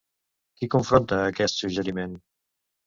[0.61, 2.21] Qui confronta aquest suggeriment?